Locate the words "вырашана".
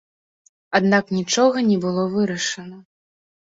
2.17-2.85